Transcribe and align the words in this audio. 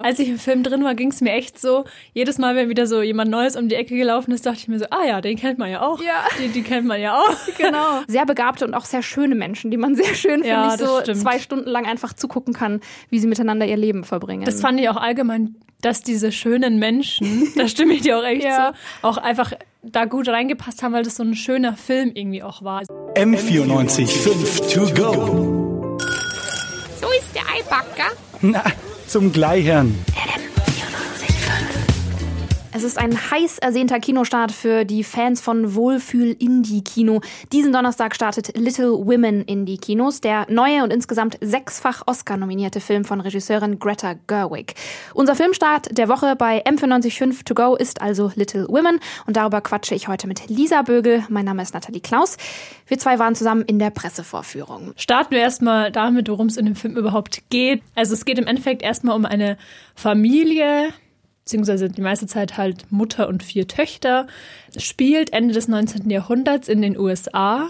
Als 0.00 0.20
ich 0.20 0.28
im 0.28 0.38
Film 0.38 0.62
drin 0.62 0.84
war, 0.84 0.94
ging 0.94 1.10
es 1.10 1.20
mir 1.20 1.32
echt 1.32 1.58
so, 1.60 1.84
jedes 2.14 2.38
Mal, 2.38 2.54
wenn 2.54 2.68
wieder 2.68 2.86
so 2.86 3.02
jemand 3.02 3.32
Neues 3.32 3.56
um 3.56 3.68
die 3.68 3.74
Ecke 3.74 3.96
gelaufen 3.96 4.30
ist, 4.30 4.46
dachte 4.46 4.58
ich 4.60 4.68
mir 4.68 4.78
so, 4.78 4.84
ah 4.90 5.04
ja, 5.04 5.20
den 5.20 5.36
kennt 5.36 5.58
man 5.58 5.68
ja 5.72 5.80
auch. 5.82 6.00
Ja. 6.00 6.24
Die, 6.40 6.46
die 6.50 6.62
kennt 6.62 6.86
man 6.86 7.00
ja 7.00 7.16
auch. 7.18 7.34
Genau. 7.58 8.02
Sehr 8.06 8.24
begabte 8.24 8.64
und 8.64 8.74
auch 8.74 8.84
sehr 8.84 9.02
schöne 9.02 9.34
Menschen, 9.34 9.72
die 9.72 9.76
man 9.76 9.96
sehr 9.96 10.14
schön, 10.14 10.44
Ja, 10.44 10.70
finde 10.70 10.84
ich, 10.84 10.88
so 10.88 11.00
stimmt. 11.00 11.20
zwei 11.20 11.40
Stunden 11.40 11.68
lang 11.68 11.84
einfach 11.86 12.12
zugucken 12.12 12.54
kann, 12.54 12.80
wie 13.10 13.18
sie 13.18 13.26
miteinander 13.26 13.66
ihr 13.66 13.76
Leben 13.76 14.04
verbringen. 14.04 14.44
Das 14.44 14.60
fand 14.60 14.78
ich 14.78 14.88
auch 14.88 14.96
allgemein, 14.96 15.56
dass 15.80 16.02
diese 16.04 16.30
schönen 16.30 16.78
Menschen, 16.78 17.48
da 17.56 17.66
stimme 17.66 17.94
ich 17.94 18.02
dir 18.02 18.18
auch 18.20 18.24
echt 18.24 18.44
Ja. 18.44 18.74
so, 19.02 19.08
auch 19.08 19.16
einfach 19.16 19.52
da 19.82 20.04
gut 20.04 20.28
reingepasst 20.28 20.84
haben, 20.84 20.92
weil 20.92 21.02
das 21.02 21.16
so 21.16 21.24
ein 21.24 21.34
schöner 21.34 21.74
Film 21.76 22.12
irgendwie 22.14 22.44
auch 22.44 22.62
war. 22.62 22.82
M94 23.16 24.06
5 24.06 24.72
to 24.72 24.80
go. 24.94 25.98
So 27.00 27.08
ist 27.18 27.34
der 27.34 27.42
Eibacker. 27.52 28.12
Na, 28.42 28.62
zum 29.08 29.32
Gleichern. 29.32 29.94
Es 32.78 32.84
ist 32.84 32.96
ein 32.96 33.12
heiß 33.32 33.58
ersehnter 33.58 33.98
Kinostart 33.98 34.52
für 34.52 34.84
die 34.84 35.02
Fans 35.02 35.40
von 35.40 35.74
Wohlfühl-Indie-Kino. 35.74 37.22
Diesen 37.50 37.72
Donnerstag 37.72 38.14
startet 38.14 38.56
Little 38.56 38.92
Women 38.92 39.42
in 39.42 39.66
die 39.66 39.78
Kinos, 39.78 40.20
der 40.20 40.46
neue 40.48 40.84
und 40.84 40.92
insgesamt 40.92 41.38
sechsfach 41.40 42.04
Oscar-nominierte 42.06 42.78
Film 42.78 43.04
von 43.04 43.20
Regisseurin 43.20 43.80
Greta 43.80 44.14
Gerwig. 44.28 44.76
Unser 45.12 45.34
Filmstart 45.34 45.98
der 45.98 46.08
Woche 46.08 46.36
bei 46.36 46.64
M945 46.64 47.44
To 47.46 47.54
Go 47.54 47.74
ist 47.74 48.00
also 48.00 48.30
Little 48.36 48.68
Women 48.68 49.00
und 49.26 49.36
darüber 49.36 49.60
quatsche 49.60 49.96
ich 49.96 50.06
heute 50.06 50.28
mit 50.28 50.48
Lisa 50.48 50.82
Bögel. 50.82 51.24
Mein 51.28 51.46
Name 51.46 51.62
ist 51.62 51.74
Nathalie 51.74 52.00
Klaus. 52.00 52.36
Wir 52.86 53.00
zwei 53.00 53.18
waren 53.18 53.34
zusammen 53.34 53.62
in 53.62 53.80
der 53.80 53.90
Pressevorführung. 53.90 54.92
Starten 54.94 55.32
wir 55.32 55.40
erstmal 55.40 55.90
damit, 55.90 56.28
worum 56.28 56.46
es 56.46 56.56
in 56.56 56.66
dem 56.66 56.76
Film 56.76 56.96
überhaupt 56.96 57.42
geht. 57.50 57.82
Also 57.96 58.14
es 58.14 58.24
geht 58.24 58.38
im 58.38 58.46
Endeffekt 58.46 58.82
erstmal 58.82 59.16
um 59.16 59.24
eine 59.24 59.58
Familie, 59.96 60.92
beziehungsweise 61.48 61.88
die 61.88 62.02
meiste 62.02 62.26
Zeit 62.26 62.58
halt 62.58 62.92
Mutter 62.92 63.26
und 63.26 63.42
vier 63.42 63.66
Töchter. 63.66 64.26
Spielt 64.76 65.32
Ende 65.32 65.54
des 65.54 65.66
19. 65.66 66.10
Jahrhunderts 66.10 66.68
in 66.68 66.82
den 66.82 66.98
USA, 66.98 67.68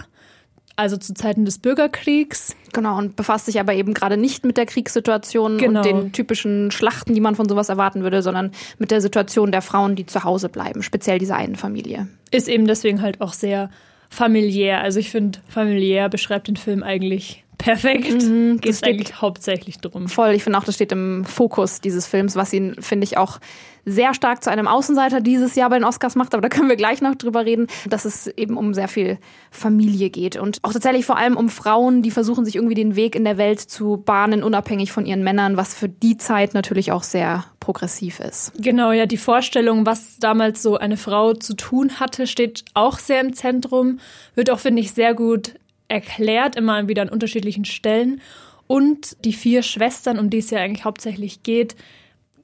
also 0.75 0.97
zu 0.97 1.13
Zeiten 1.13 1.45
des 1.45 1.59
Bürgerkriegs. 1.59 2.57
Genau, 2.73 2.97
und 2.97 3.15
befasst 3.15 3.45
sich 3.45 3.57
aber 3.57 3.73
eben 3.73 3.93
gerade 3.93 4.17
nicht 4.17 4.43
mit 4.43 4.57
der 4.57 4.65
Kriegssituation 4.65 5.57
Genau. 5.57 5.79
und 5.79 5.85
den 5.85 6.11
typischen 6.11 6.71
Schlachten, 6.71 7.13
die 7.13 7.21
man 7.21 7.35
von 7.35 7.47
sowas 7.47 7.69
erwarten 7.69 8.03
würde, 8.03 8.21
sondern 8.21 8.51
mit 8.79 8.91
der 8.91 8.99
Situation 8.99 9.49
der 9.53 9.61
Frauen, 9.61 9.95
die 9.95 10.05
zu 10.05 10.25
Hause 10.25 10.49
bleiben, 10.49 10.83
speziell 10.83 11.17
dieser 11.17 11.37
einen 11.37 11.55
Familie. 11.55 12.09
Ist 12.31 12.49
eben 12.49 12.67
deswegen 12.67 13.01
halt 13.01 13.21
auch 13.21 13.31
sehr 13.31 13.69
familiär. 14.09 14.81
Also 14.81 14.99
ich 14.99 15.09
finde, 15.09 15.39
familiär 15.47 16.09
beschreibt 16.09 16.49
den 16.49 16.57
Film 16.57 16.83
eigentlich 16.83 17.45
perfekt. 17.59 18.05
Geht 18.05 18.21
es 18.65 18.81
Mhm, 18.81 18.87
eigentlich 18.87 19.21
hauptsächlich 19.21 19.77
drum. 19.77 20.07
Voll, 20.09 20.31
ich 20.31 20.43
finde 20.43 20.57
auch, 20.57 20.63
das 20.63 20.73
steht 20.75 20.91
im 20.91 21.25
Fokus 21.25 21.81
dieses 21.81 22.07
Films, 22.07 22.35
was 22.35 22.51
ihn, 22.51 22.75
finde 22.79 23.03
ich, 23.03 23.17
auch 23.17 23.39
sehr 23.85 24.13
stark 24.13 24.43
zu 24.43 24.51
einem 24.51 24.67
Außenseiter 24.67 25.21
dieses 25.21 25.55
Jahr 25.55 25.69
bei 25.69 25.77
den 25.77 25.85
Oscars 25.85 26.15
macht, 26.15 26.33
aber 26.33 26.41
da 26.41 26.49
können 26.49 26.69
wir 26.69 26.75
gleich 26.75 27.01
noch 27.01 27.15
drüber 27.15 27.45
reden, 27.45 27.67
dass 27.87 28.05
es 28.05 28.27
eben 28.27 28.57
um 28.57 28.73
sehr 28.73 28.87
viel 28.87 29.17
Familie 29.51 30.09
geht 30.09 30.35
und 30.35 30.59
auch 30.63 30.73
tatsächlich 30.73 31.05
vor 31.05 31.17
allem 31.17 31.37
um 31.37 31.49
Frauen, 31.49 32.01
die 32.01 32.11
versuchen, 32.11 32.45
sich 32.45 32.55
irgendwie 32.55 32.75
den 32.75 32.95
Weg 32.95 33.15
in 33.15 33.23
der 33.23 33.37
Welt 33.37 33.59
zu 33.59 33.97
bahnen, 33.97 34.43
unabhängig 34.43 34.91
von 34.91 35.05
ihren 35.05 35.23
Männern, 35.23 35.57
was 35.57 35.73
für 35.73 35.89
die 35.89 36.17
Zeit 36.17 36.53
natürlich 36.53 36.91
auch 36.91 37.03
sehr 37.03 37.45
progressiv 37.59 38.19
ist. 38.19 38.51
Genau, 38.61 38.91
ja, 38.91 39.05
die 39.05 39.17
Vorstellung, 39.17 39.85
was 39.85 40.17
damals 40.19 40.61
so 40.61 40.77
eine 40.77 40.97
Frau 40.97 41.33
zu 41.33 41.55
tun 41.55 41.99
hatte, 41.99 42.27
steht 42.27 42.65
auch 42.73 42.99
sehr 42.99 43.21
im 43.21 43.33
Zentrum. 43.33 43.99
Wird 44.35 44.49
auch, 44.49 44.59
finde 44.59 44.81
ich, 44.81 44.91
sehr 44.93 45.13
gut 45.13 45.53
erklärt, 45.89 46.55
immer 46.55 46.87
wieder 46.87 47.01
an 47.01 47.09
unterschiedlichen 47.09 47.65
Stellen. 47.65 48.21
Und 48.67 49.17
die 49.25 49.33
vier 49.33 49.63
Schwestern, 49.63 50.19
um 50.19 50.29
die 50.29 50.37
es 50.37 50.51
ja 50.51 50.59
eigentlich 50.59 50.85
hauptsächlich 50.85 51.43
geht, 51.43 51.75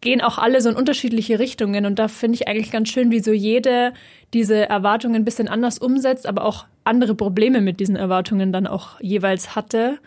gehen 0.02 0.22
auch 0.22 0.38
alle 0.38 0.62
so 0.62 0.70
in 0.70 0.76
unterschiedliche 0.76 1.40
Richtungen. 1.40 1.86
Und 1.86 1.98
da 1.98 2.08
finde 2.08 2.36
ich 2.36 2.48
eigentlich 2.48 2.72
ganz 2.72 2.90
schön, 2.90 3.12
wie 3.12 3.22
so 3.22 3.32
jede 3.32 3.94
diese 4.34 4.68
Erwartungen 4.68 5.16
ein 5.16 5.26
bisschen 5.26 5.48
anders 5.48 5.78
umsetzt, 5.78 6.28
aber 6.28 6.44
auch 6.44 6.66
andere 6.84 7.16
Probleme 7.16 7.62
mit 7.62 7.80
diesen 7.80 7.96
Erwartungen 7.96 8.52
dann 8.52 8.68
auch 8.68 9.00
jeweils 9.00 9.56
hatte. 9.56 10.00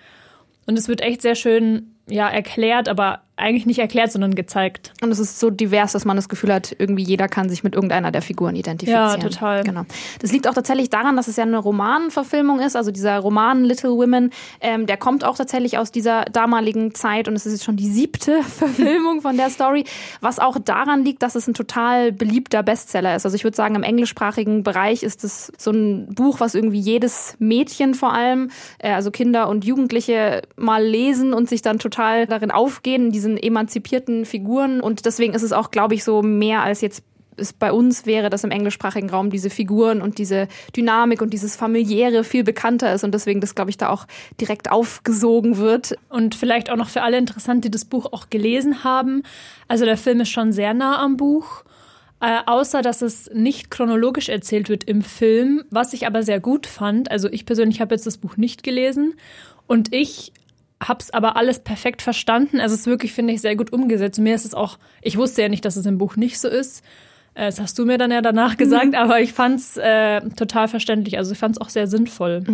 Und 0.67 0.79
es 0.79 0.89
wird 0.89 1.01
echt 1.01 1.23
sehr 1.23 1.35
schön, 1.35 1.95
ja, 2.09 2.29
erklärt, 2.29 2.89
aber 2.89 3.23
eigentlich 3.39 3.67
nicht 3.67 3.79
erklärt, 3.79 4.13
sondern 4.13 4.35
gezeigt. 4.35 4.93
Und 5.01 5.11
es 5.11 5.19
ist 5.19 5.39
so 5.39 5.51
divers, 5.51 5.93
dass 5.93 6.05
man 6.05 6.17
das 6.17 6.29
Gefühl 6.29 6.53
hat, 6.53 6.75
irgendwie 6.79 7.03
jeder 7.03 7.29
kann 7.29 7.49
sich 7.49 7.63
mit 7.65 7.75
irgendeiner 7.75 8.11
der 8.11 8.23
Figuren 8.23 8.57
identifizieren. 8.57 9.11
Ja, 9.11 9.17
total. 9.17 9.65
Genau. 9.65 9.85
Das 10.21 10.33
liegt 10.33 10.49
auch 10.49 10.55
tatsächlich 10.55 10.91
daran, 10.91 11.17
dass 11.17 11.29
es 11.29 11.37
ja 11.37 11.45
eine 11.45 11.59
Romanverfilmung 11.59 12.61
ist. 12.61 12.77
Also 12.77 12.91
dieser 12.91 13.19
Roman 13.19 13.65
Little 13.65 13.91
Women, 13.91 14.31
ähm, 14.61 14.87
der 14.87 14.97
kommt 14.97 15.25
auch 15.25 15.37
tatsächlich 15.37 15.79
aus 15.79 15.93
dieser 15.93 16.25
damaligen 16.25 16.95
Zeit 16.95 17.29
und 17.29 17.35
es 17.35 17.47
ist 17.47 17.53
jetzt 17.53 17.65
schon 17.65 17.77
die 17.77 17.89
siebte 17.89 18.43
Verfilmung 18.59 19.23
von 19.23 19.37
der 19.37 19.51
Story. 19.51 19.85
Was 20.21 20.39
auch 20.39 20.59
daran 20.59 21.05
liegt, 21.05 21.23
dass 21.23 21.35
es 21.35 21.47
ein 21.47 21.55
total 21.55 22.13
beliebter 22.13 22.63
Bestseller 22.63 23.15
ist. 23.15 23.25
Also 23.25 23.37
ich 23.37 23.45
würde 23.45 23.57
sagen, 23.57 23.75
im 23.75 23.83
englischsprachigen 23.83 24.63
Bereich 24.63 25.03
ist 25.03 25.25
es 25.25 25.53
so 25.57 25.71
ein 25.71 26.13
Buch, 26.15 26.41
was 26.41 26.55
irgendwie 26.55 26.81
jedes 26.81 27.37
Mädchen 27.39 27.95
vor 27.95 28.13
allem, 28.13 28.51
äh, 28.79 28.93
also 28.93 29.11
Kinder 29.11 29.49
und 29.49 29.65
Jugendliche 29.65 30.43
mal 30.57 30.85
lesen 30.85 31.33
und 31.33 31.49
sich 31.49 31.63
dann 31.63 31.79
total 31.79 32.27
darin 32.27 32.51
aufgehen, 32.51 33.07
in 33.07 33.13
diesen 33.13 33.28
emanzipierten 33.37 34.25
Figuren. 34.25 34.81
Und 34.81 35.05
deswegen 35.05 35.35
ist 35.35 35.43
es 35.43 35.53
auch, 35.53 35.71
glaube 35.71 35.95
ich, 35.95 36.05
so 36.05 36.23
mehr 36.23 36.63
als 36.63 36.81
jetzt 36.81 37.03
es 37.39 37.53
bei 37.53 37.73
uns 37.73 38.05
wäre, 38.05 38.31
dass 38.31 38.45
im 38.45 38.51
englischsprachigen 38.51 39.11
Raum 39.11 39.31
diese 39.31 39.51
Figuren 39.51 40.03
und 40.03 40.19
diese 40.19 40.49
Dynamik 40.77 41.23
und 41.23 41.33
dieses 41.33 41.57
familiäre 41.57 42.25
viel 42.25 42.45
bekannter 42.45 42.93
ist 42.93 43.05
und 43.05 43.13
deswegen 43.13 43.41
das, 43.41 43.55
glaube 43.55 43.71
ich, 43.71 43.77
da 43.77 43.91
auch 43.91 44.07
direkt 44.41 44.71
aufgesogen 44.71 45.57
wird. 45.57 45.97
Und 46.09 46.35
vielleicht 46.35 46.71
auch 46.71 46.77
noch 46.77 46.89
für 46.89 47.03
alle 47.03 47.19
interessant, 47.19 47.65
die 47.65 47.71
das 47.71 47.85
Buch 47.85 48.07
auch 48.13 48.31
gelesen 48.31 48.85
haben. 48.85 49.23
Also 49.69 49.85
der 49.85 49.97
Film 49.97 50.21
ist 50.21 50.31
schon 50.31 50.53
sehr 50.53 50.75
nah 50.75 50.99
am 51.01 51.17
Buch. 51.17 51.65
Äh, 52.21 52.41
außer 52.47 52.83
dass 52.83 53.01
es 53.01 53.31
nicht 53.33 53.71
chronologisch 53.71 54.29
erzählt 54.29 54.69
wird 54.69 54.83
im 54.85 55.03
Film, 55.03 55.63
was 55.71 55.93
ich 55.93 56.05
aber 56.05 56.25
sehr 56.25 56.41
gut 56.41 56.67
fand. 56.67 57.13
Also 57.13 57.29
ich 57.31 57.47
persönlich 57.47 57.81
habe 57.81 57.95
jetzt 57.95 58.07
das 58.07 58.19
Buch 58.19 58.37
nicht 58.37 58.65
gelesen 58.65 59.15
und 59.69 59.95
ich 59.95 60.33
habe 60.83 61.01
es 61.01 61.11
aber 61.13 61.37
alles 61.37 61.59
perfekt 61.61 62.03
verstanden. 62.03 62.61
Also 62.61 62.75
es 62.75 62.83
ist 62.83 62.87
wirklich, 62.87 63.13
finde 63.13 63.33
ich, 63.33 63.41
sehr 63.41 63.57
gut 63.57 63.73
umgesetzt. 63.73 64.19
Und 64.19 64.25
mir 64.25 64.35
ist 64.35 64.45
es 64.45 64.55
auch, 64.55 64.79
ich 65.03 65.17
wusste 65.17 65.43
ja 65.43 65.49
nicht, 65.49 65.65
dass 65.65 65.77
es 65.77 65.87
im 65.87 65.99
Buch 65.99 66.17
nicht 66.17 66.39
so 66.39 66.49
ist. 66.49 66.85
Äh, 67.35 67.47
Das 67.47 67.61
hast 67.61 67.79
du 67.79 67.85
mir 67.85 67.99
dann 67.99 68.11
ja 68.11 68.21
danach 68.23 68.57
gesagt, 68.57 68.95
aber 68.95 69.21
ich 69.21 69.33
fand 69.33 69.59
es 69.61 69.77
äh, 69.77 70.21
total 70.37 70.69
verständlich. 70.69 71.19
Also 71.19 71.33
ich 71.33 71.39
fand 71.39 71.57
es 71.57 71.61
auch 71.61 71.69
sehr 71.69 71.87
sinnvoll. 71.89 72.45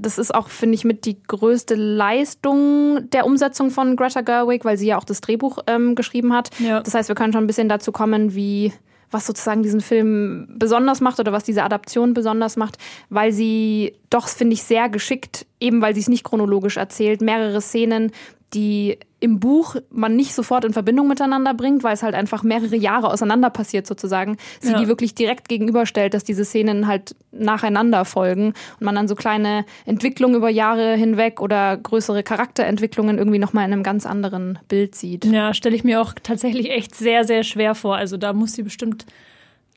Das 0.00 0.18
ist 0.18 0.34
auch, 0.34 0.48
finde 0.48 0.74
ich, 0.74 0.84
mit 0.84 1.04
die 1.04 1.22
größte 1.22 1.74
Leistung 1.74 3.08
der 3.10 3.26
Umsetzung 3.26 3.70
von 3.70 3.96
Greta 3.96 4.20
Gerwig, 4.22 4.64
weil 4.64 4.76
sie 4.76 4.88
ja 4.88 4.98
auch 4.98 5.04
das 5.04 5.20
Drehbuch 5.20 5.58
ähm, 5.66 5.94
geschrieben 5.94 6.32
hat. 6.32 6.50
Ja. 6.58 6.80
Das 6.80 6.94
heißt, 6.94 7.08
wir 7.08 7.14
können 7.14 7.32
schon 7.32 7.44
ein 7.44 7.48
bisschen 7.48 7.68
dazu 7.68 7.92
kommen, 7.92 8.34
wie 8.34 8.72
was 9.10 9.26
sozusagen 9.26 9.62
diesen 9.62 9.80
Film 9.80 10.48
besonders 10.58 11.00
macht 11.00 11.20
oder 11.20 11.32
was 11.32 11.44
diese 11.44 11.62
Adaption 11.62 12.14
besonders 12.14 12.56
macht, 12.56 12.78
weil 13.08 13.32
sie 13.32 13.94
doch, 14.10 14.28
finde 14.28 14.54
ich, 14.54 14.62
sehr 14.62 14.88
geschickt, 14.88 15.46
eben 15.60 15.80
weil 15.80 15.94
sie 15.94 16.00
es 16.00 16.08
nicht 16.08 16.24
chronologisch 16.24 16.76
erzählt, 16.76 17.20
mehrere 17.20 17.60
Szenen, 17.60 18.12
die 18.54 18.98
im 19.20 19.40
Buch 19.40 19.76
man 19.90 20.14
nicht 20.14 20.32
sofort 20.34 20.64
in 20.64 20.72
Verbindung 20.72 21.08
miteinander 21.08 21.52
bringt, 21.54 21.82
weil 21.82 21.94
es 21.94 22.02
halt 22.02 22.14
einfach 22.14 22.42
mehrere 22.42 22.76
Jahre 22.76 23.10
auseinander 23.10 23.50
passiert 23.50 23.86
sozusagen, 23.86 24.36
sie 24.60 24.72
Ja. 24.72 24.78
die 24.78 24.86
wirklich 24.88 25.14
direkt 25.14 25.48
gegenüberstellt, 25.48 26.14
dass 26.14 26.24
diese 26.24 26.44
Szenen 26.44 26.86
halt 26.86 27.16
nacheinander 27.32 28.04
folgen 28.04 28.54
und 28.78 28.80
man 28.80 28.94
dann 28.94 29.08
so 29.08 29.14
kleine 29.16 29.64
Entwicklungen 29.86 30.36
über 30.36 30.50
Jahre 30.50 30.94
hinweg 30.94 31.40
oder 31.40 31.76
größere 31.76 32.22
Charakterentwicklungen 32.22 33.18
irgendwie 33.18 33.38
nochmal 33.38 33.66
in 33.66 33.72
einem 33.72 33.82
ganz 33.82 34.06
anderen 34.06 34.58
Bild 34.68 34.94
sieht. 34.94 35.24
Ja, 35.24 35.52
stelle 35.52 35.74
ich 35.74 35.84
mir 35.84 36.00
auch 36.00 36.14
tatsächlich 36.22 36.70
echt 36.70 36.94
sehr, 36.94 37.24
sehr 37.24 37.42
schwer 37.42 37.74
vor. 37.74 37.96
Also 37.96 38.16
da 38.16 38.32
muss 38.32 38.52
sie 38.52 38.62
bestimmt 38.62 39.04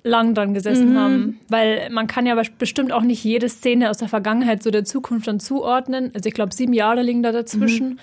lang 0.03 0.33
dran 0.33 0.53
gesessen 0.53 0.97
haben. 0.99 1.39
Weil 1.47 1.89
man 1.91 2.07
kann 2.07 2.25
ja 2.25 2.39
bestimmt 2.57 2.91
auch 2.91 3.03
nicht 3.03 3.23
jede 3.23 3.49
Szene 3.49 3.89
aus 3.89 3.97
der 3.97 4.07
Vergangenheit 4.07 4.63
so 4.63 4.71
der 4.71 4.83
Zukunft 4.83 5.27
dann 5.27 5.39
zuordnen. 5.39 6.11
Also 6.15 6.27
ich 6.27 6.33
glaube, 6.33 6.53
sieben 6.53 6.73
Jahre 6.73 7.01
liegen 7.03 7.21
da 7.23 7.31
dazwischen. 7.31 7.99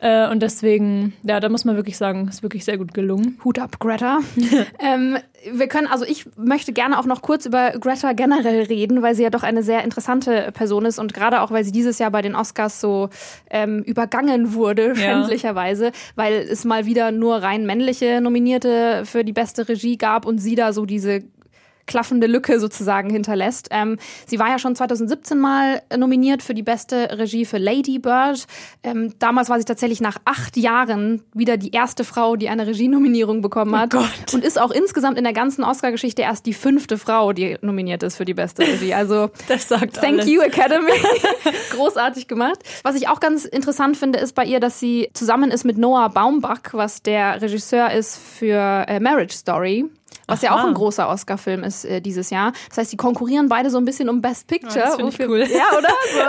Äh, 0.00 0.28
und 0.30 0.40
deswegen, 0.42 1.12
ja, 1.22 1.40
da 1.40 1.48
muss 1.48 1.64
man 1.64 1.76
wirklich 1.76 1.98
sagen, 1.98 2.26
ist 2.28 2.42
wirklich 2.42 2.64
sehr 2.64 2.78
gut 2.78 2.94
gelungen. 2.94 3.38
Hut 3.44 3.58
ab, 3.58 3.78
Greta. 3.78 4.20
ähm, 4.78 5.18
wir 5.52 5.68
können, 5.68 5.86
also 5.86 6.04
ich 6.04 6.26
möchte 6.36 6.72
gerne 6.72 6.98
auch 6.98 7.04
noch 7.04 7.20
kurz 7.20 7.44
über 7.44 7.72
Greta 7.72 8.12
generell 8.14 8.62
reden, 8.62 9.02
weil 9.02 9.14
sie 9.14 9.22
ja 9.22 9.30
doch 9.30 9.42
eine 9.42 9.62
sehr 9.62 9.84
interessante 9.84 10.50
Person 10.52 10.86
ist 10.86 10.98
und 10.98 11.12
gerade 11.12 11.42
auch, 11.42 11.50
weil 11.50 11.64
sie 11.64 11.72
dieses 11.72 11.98
Jahr 11.98 12.10
bei 12.10 12.22
den 12.22 12.34
Oscars 12.34 12.80
so 12.80 13.10
ähm, 13.50 13.82
übergangen 13.82 14.54
wurde, 14.54 14.96
schändlicherweise, 14.96 15.92
weil 16.14 16.34
es 16.34 16.64
mal 16.64 16.86
wieder 16.86 17.12
nur 17.12 17.36
rein 17.36 17.66
männliche 17.66 18.20
Nominierte 18.22 19.02
für 19.04 19.24
die 19.24 19.32
beste 19.32 19.68
Regie 19.68 19.96
gab 19.96 20.24
und 20.24 20.38
sie 20.38 20.54
da 20.54 20.72
so 20.72 20.86
diese 20.86 21.20
klaffende 21.90 22.26
Lücke 22.26 22.60
sozusagen 22.60 23.10
hinterlässt. 23.10 23.68
Ähm, 23.72 23.98
sie 24.26 24.38
war 24.38 24.48
ja 24.48 24.58
schon 24.58 24.76
2017 24.76 25.38
mal 25.38 25.82
nominiert 25.94 26.42
für 26.42 26.54
die 26.54 26.62
beste 26.62 27.18
Regie 27.18 27.44
für 27.44 27.58
Lady 27.58 27.98
Bird. 27.98 28.46
Ähm, 28.82 29.12
damals 29.18 29.50
war 29.50 29.58
sie 29.58 29.64
tatsächlich 29.64 30.00
nach 30.00 30.18
acht 30.24 30.56
Jahren 30.56 31.22
wieder 31.34 31.56
die 31.56 31.72
erste 31.72 32.04
Frau, 32.04 32.36
die 32.36 32.48
eine 32.48 32.66
Regienominierung 32.66 33.42
bekommen 33.42 33.76
hat. 33.76 33.94
Oh. 33.94 34.04
Und 34.32 34.44
ist 34.44 34.60
auch 34.60 34.70
insgesamt 34.70 35.18
in 35.18 35.24
der 35.24 35.32
ganzen 35.32 35.64
Oscar-Geschichte 35.64 36.22
erst 36.22 36.46
die 36.46 36.54
fünfte 36.54 36.96
Frau, 36.96 37.32
die 37.32 37.58
nominiert 37.60 38.04
ist 38.04 38.16
für 38.16 38.24
die 38.24 38.34
beste 38.34 38.62
Regie. 38.62 38.94
Also 38.94 39.30
Das 39.48 39.68
sagt 39.68 39.96
Thank 39.96 40.20
alles. 40.20 40.28
you, 40.28 40.40
Academy. 40.42 40.92
Großartig 41.70 42.28
gemacht. 42.28 42.60
Was 42.84 42.94
ich 42.94 43.08
auch 43.08 43.18
ganz 43.18 43.44
interessant 43.44 43.96
finde, 43.96 44.20
ist 44.20 44.34
bei 44.36 44.44
ihr, 44.44 44.60
dass 44.60 44.78
sie 44.78 45.10
zusammen 45.12 45.50
ist 45.50 45.64
mit 45.64 45.76
Noah 45.76 46.08
Baumbach, 46.08 46.60
was 46.72 47.02
der 47.02 47.42
Regisseur 47.42 47.90
ist 47.90 48.16
für 48.16 48.84
äh, 48.86 49.00
Marriage 49.00 49.34
Story. 49.34 49.86
Was 50.30 50.42
ja 50.42 50.52
Aha. 50.52 50.62
auch 50.62 50.66
ein 50.68 50.74
großer 50.74 51.08
Oscar-Film 51.08 51.64
ist 51.64 51.84
äh, 51.84 52.00
dieses 52.00 52.30
Jahr. 52.30 52.52
Das 52.68 52.78
heißt, 52.78 52.92
die 52.92 52.96
konkurrieren 52.96 53.48
beide 53.48 53.70
so 53.70 53.78
ein 53.78 53.84
bisschen 53.84 54.08
um 54.08 54.20
Best 54.22 54.46
Picture. 54.46 54.78
Ja, 54.78 54.96
das 54.96 55.14
ich 55.14 55.20
cool. 55.28 55.40
Ja, 55.40 55.76
oder? 55.76 55.88
So 56.12 56.20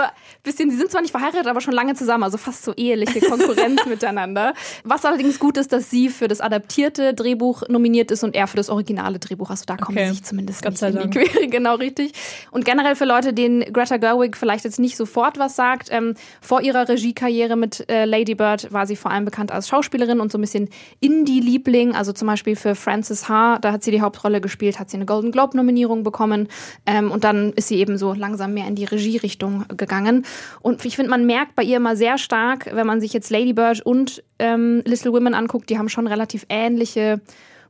bisschen, 0.42 0.70
die 0.70 0.76
sind 0.76 0.90
zwar 0.90 1.02
nicht 1.02 1.10
verheiratet, 1.12 1.46
aber 1.46 1.60
schon 1.60 1.72
lange 1.74 1.94
zusammen, 1.94 2.24
also 2.24 2.36
fast 2.36 2.64
so 2.64 2.72
eheliche 2.74 3.20
Konkurrenz 3.20 3.84
miteinander. 3.86 4.54
Was 4.84 5.04
allerdings 5.04 5.38
gut 5.38 5.56
ist, 5.56 5.72
dass 5.72 5.88
sie 5.90 6.08
für 6.08 6.26
das 6.28 6.40
adaptierte 6.40 7.14
Drehbuch 7.14 7.62
nominiert 7.68 8.10
ist 8.10 8.24
und 8.24 8.34
er 8.34 8.46
für 8.48 8.56
das 8.56 8.68
originale 8.68 9.18
Drehbuch. 9.18 9.50
Also 9.50 9.64
da 9.66 9.76
kommen 9.76 9.96
Okay. 9.98 10.08
sie 10.08 10.14
sich 10.14 10.24
zumindest 10.24 10.62
Gott 10.62 10.72
nicht 10.72 10.82
in 10.82 11.10
die. 11.10 11.18
Quere, 11.18 11.46
genau 11.48 11.76
richtig. 11.76 12.12
Und 12.50 12.64
generell 12.64 12.96
für 12.96 13.04
Leute, 13.04 13.32
denen 13.32 13.60
Greta 13.72 13.98
Gerwig 13.98 14.36
vielleicht 14.36 14.64
jetzt 14.64 14.78
nicht 14.80 14.96
sofort 14.96 15.38
was 15.38 15.54
sagt, 15.54 15.88
ähm, 15.90 16.14
vor 16.40 16.60
ihrer 16.62 16.88
Regiekarriere 16.88 17.56
mit 17.56 17.88
äh, 17.88 18.04
Lady 18.04 18.34
Bird 18.34 18.72
war 18.72 18.86
sie 18.86 18.96
vor 18.96 19.10
allem 19.10 19.24
bekannt 19.24 19.52
als 19.52 19.68
Schauspielerin 19.68 20.18
und 20.20 20.32
so 20.32 20.38
ein 20.38 20.40
bisschen 20.40 20.68
Indie-Liebling. 21.00 21.94
Also 21.94 22.12
zum 22.12 22.26
Beispiel 22.28 22.56
für 22.56 22.74
Frances 22.74 23.28
Ha, 23.28 23.58
da 23.60 23.72
hat 23.72 23.84
sie 23.84 23.91
die 23.92 24.00
Hauptrolle 24.00 24.40
gespielt, 24.40 24.80
hat 24.80 24.90
sie 24.90 24.96
eine 24.96 25.06
Golden 25.06 25.30
Globe-Nominierung 25.30 26.02
bekommen. 26.02 26.48
Ähm, 26.86 27.10
und 27.10 27.24
dann 27.24 27.52
ist 27.52 27.68
sie 27.68 27.76
eben 27.76 27.98
so 27.98 28.12
langsam 28.12 28.54
mehr 28.54 28.66
in 28.66 28.74
die 28.74 28.84
Regierichtung 28.84 29.64
gegangen. 29.76 30.26
Und 30.60 30.84
ich 30.84 30.96
finde, 30.96 31.10
man 31.10 31.26
merkt 31.26 31.54
bei 31.54 31.62
ihr 31.62 31.76
immer 31.76 31.96
sehr 31.96 32.18
stark, 32.18 32.70
wenn 32.74 32.86
man 32.86 33.00
sich 33.00 33.12
jetzt 33.12 33.30
Lady 33.30 33.52
Bird 33.52 33.80
und 33.80 34.24
ähm, 34.38 34.82
Little 34.84 35.12
Women 35.12 35.34
anguckt, 35.34 35.70
die 35.70 35.78
haben 35.78 35.88
schon 35.88 36.06
relativ 36.06 36.46
ähnliche 36.48 37.20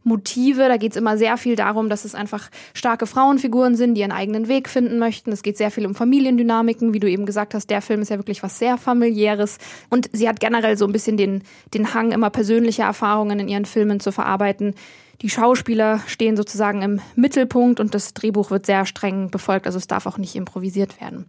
Motive. 0.05 0.69
Da 0.69 0.77
geht 0.77 0.93
es 0.93 0.97
immer 0.97 1.17
sehr 1.19 1.37
viel 1.37 1.57
darum, 1.57 1.89
dass 1.89 2.05
es 2.05 2.15
einfach 2.15 2.51
starke 2.75 3.07
Frauenfiguren 3.07 3.77
sind, 3.77 3.95
die 3.95 4.01
ihren 4.01 4.13
eigenen 4.13 4.49
Weg 4.49 4.69
finden 4.69 4.99
möchten. 4.99 5.33
Es 5.33 5.43
geht 5.43 5.57
sehr 5.57 5.71
viel 5.71 5.87
um 5.87 5.95
Familiendynamiken, 5.95 6.93
wie 6.95 7.01
du 7.01 7.09
eben 7.09 7.27
gesagt 7.27 7.55
hast. 7.55 7.71
Der 7.71 7.83
Film 7.83 8.03
ist 8.03 8.11
ja 8.11 8.19
wirklich 8.19 8.43
was 8.43 8.59
sehr 8.59 8.79
familiäres. 8.79 9.59
Und 9.91 10.11
sie 10.13 10.29
hat 10.29 10.41
generell 10.41 10.77
so 10.77 10.87
ein 10.87 10.93
bisschen 10.93 11.17
den, 11.17 11.43
den 11.75 11.95
Hang, 11.95 12.13
immer 12.13 12.31
persönliche 12.31 12.83
Erfahrungen 12.83 13.41
in 13.41 13.49
ihren 13.49 13.65
Filmen 13.65 14.01
zu 14.01 14.13
verarbeiten. 14.13 14.75
Die 15.23 15.31
Schauspieler 15.31 16.01
stehen 16.09 16.37
sozusagen 16.37 16.83
im 16.83 17.01
Mittelpunkt 17.15 17.79
und 17.79 17.95
das 17.95 18.13
Drehbuch 18.13 18.51
wird 18.51 18.67
sehr 18.67 18.87
streng 18.87 19.31
befolgt. 19.31 19.67
Also 19.67 19.79
es 19.79 19.87
darf 19.87 20.07
auch 20.07 20.19
nicht 20.19 20.35
improvisiert 20.35 21.01
werden. 21.01 21.27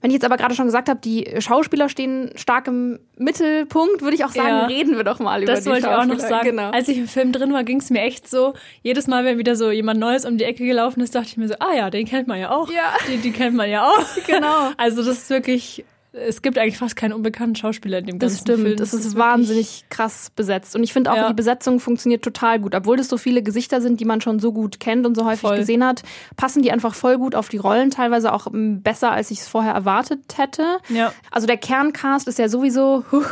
Wenn 0.00 0.10
ich 0.10 0.14
jetzt 0.14 0.24
aber 0.24 0.38
gerade 0.38 0.54
schon 0.54 0.64
gesagt 0.64 0.88
habe, 0.88 0.98
die 0.98 1.28
Schauspieler 1.40 1.88
stehen 1.90 2.30
stark 2.34 2.66
im 2.68 2.98
Mittelpunkt, 3.18 4.00
würde 4.00 4.14
ich 4.16 4.24
auch 4.24 4.30
sagen, 4.32 4.48
Ja. 4.48 4.64
reden 4.66 4.96
wir 4.96 5.04
doch 5.04 5.18
mal 5.18 5.42
über 5.42 5.52
Das 5.52 5.64
die 5.64 5.70
wollte 5.70 5.88
ich 5.88 5.92
auch 5.92 6.06
noch 6.06 6.18
sagen. 6.18 6.48
Genau. 6.50 6.70
Als 6.70 6.88
ich 6.88 6.96
im 6.98 7.06
Film 7.08 7.32
drin 7.32 7.52
war, 7.52 7.64
ging 7.64 7.80
es 7.80 7.90
mir 7.90 8.00
echt 8.00 8.28
so, 8.28 8.54
jedes 8.82 9.06
Mal, 9.08 9.24
wenn 9.26 9.36
wieder 9.38 9.56
so 9.56 9.70
jemand 9.70 10.00
Neues 10.00 10.24
um 10.24 10.38
die 10.38 10.44
Ecke 10.44 10.64
gelaufen 10.64 11.00
ist, 11.02 11.14
dachte 11.14 11.28
ich 11.28 11.36
mir 11.36 11.48
so, 11.48 11.54
ah 11.60 11.74
ja, 11.74 11.90
den 11.90 12.06
kennt 12.06 12.28
man 12.28 12.38
ja 12.40 12.50
auch. 12.50 12.70
Ja. 12.70 12.94
Die, 13.08 13.18
die 13.18 13.30
kennt 13.30 13.56
man 13.56 13.68
ja 13.68 13.86
auch. 13.86 14.04
Genau. 14.26 14.70
Also 14.78 15.04
das 15.04 15.18
ist 15.18 15.30
wirklich, 15.30 15.84
es 16.12 16.42
gibt 16.42 16.58
eigentlich 16.58 16.78
fast 16.78 16.96
keinen 16.96 17.12
unbekannten 17.12 17.54
Schauspieler 17.56 17.98
in 17.98 18.06
dem 18.06 18.18
Das 18.18 18.32
ganzen 18.32 18.40
stimmt, 18.46 18.62
Film. 18.64 18.76
das 18.76 18.92
ist, 18.94 19.04
wirklich- 19.04 19.18
wahnsinnig 19.18 19.84
krass 19.90 20.30
besetzt. 20.34 20.74
Und 20.74 20.82
ich 20.82 20.92
finde 20.92 21.12
auch, 21.12 21.16
Ja. 21.16 21.28
die 21.28 21.34
Besetzung 21.34 21.78
funktioniert 21.80 22.22
total 22.22 22.58
gut. 22.60 22.74
Obwohl 22.74 22.96
das 22.96 23.08
so 23.08 23.16
viele 23.16 23.42
Gesichter 23.42 23.80
sind, 23.80 24.00
die 24.00 24.04
man 24.04 24.20
schon 24.20 24.40
so 24.40 24.52
gut 24.52 24.80
kennt 24.80 25.06
und 25.06 25.14
so 25.14 25.24
häufig 25.24 25.40
Voll. 25.42 25.56
gesehen 25.58 25.84
hat, 25.84 26.02
passen 26.36 26.62
die 26.62 26.72
einfach 26.72 26.94
voll 26.94 27.16
gut 27.18 27.34
auf 27.34 27.48
die 27.48 27.58
Rollen, 27.58 27.90
teilweise 27.90 28.32
auch 28.32 28.46
ähm, 28.48 28.82
besser, 28.82 29.12
als 29.12 29.30
ich 29.30 29.40
es 29.40 29.48
vorher 29.48 29.72
erwartet 29.72 30.20
hätte. 30.36 30.78
Ja. 30.88 31.12
Also 31.30 31.46
der 31.46 31.58
Kerncast 31.58 32.26
ist 32.28 32.38
ja 32.38 32.48
sowieso, 32.48 33.04
huh, 33.12 33.22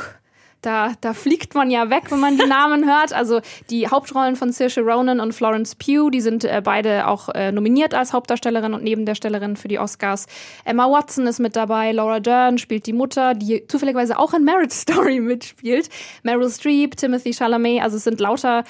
da, 0.62 0.93
da 1.00 1.14
fliegt 1.14 1.55
man 1.55 1.70
ja 1.70 1.90
weg, 1.90 2.10
wenn 2.10 2.20
man 2.20 2.37
die 2.37 2.46
Namen 2.46 2.84
hört. 2.88 3.12
Also 3.12 3.40
die 3.70 3.88
Hauptrollen 3.88 4.37
von 4.37 4.52
Saoirse 4.52 4.81
Ronan 4.81 5.20
und 5.20 5.32
Florence 5.32 5.75
Pugh, 5.75 6.10
die 6.10 6.20
sind 6.20 6.44
äh, 6.44 6.60
beide 6.62 7.06
auch 7.06 7.28
äh, 7.31 7.52
nominiert 7.52 7.94
als 7.94 8.12
Hauptdarstellerin 8.12 8.75
und 8.75 8.82
Nebendarstellerin 8.82 9.56
für 9.56 9.69
die 9.69 9.78
Oscars. 9.78 10.26
Emma 10.64 10.90
Watson 10.90 11.26
ist 11.26 11.38
mit 11.38 11.56
dabei, 11.56 11.93
Laura 11.93 12.20
Dern 12.20 12.58
spielt 12.58 12.87
die 12.87 12.93
Mutter, 12.93 13.34
die 13.34 13.66
zufälligerweise 13.66 14.19
auch 14.19 14.34
in 14.34 14.44
Marriage 14.44 14.75
Story 14.75 15.20
mitspielt. 15.20 15.88
Meryl 16.22 16.50
Streep, 16.50 16.96
Timothy 16.96 17.32
Chalamet, 17.32 17.82
also 17.82 17.96
es 17.96 18.05
sind 18.05 18.20
lauter 18.20 18.64